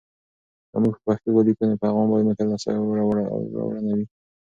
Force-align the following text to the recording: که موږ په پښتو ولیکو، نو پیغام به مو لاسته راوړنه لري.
که 0.69 0.77
موږ 0.83 0.93
په 0.97 1.01
پښتو 1.05 1.29
ولیکو، 1.33 1.63
نو 1.69 1.75
پیغام 1.83 2.07
به 2.11 2.17
مو 2.25 2.31
لاسته 2.49 2.69
راوړنه 2.97 3.89
لري. 3.89 4.05